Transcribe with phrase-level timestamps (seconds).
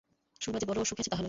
[0.41, 1.19] সুরমা যে বড় সুখে আছে তাহা নয়।